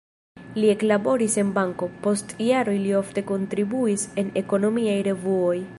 [0.61, 5.61] Li eklaboris en banko, post jaroj li ofte kontribuis en ekonomiaj revuoj.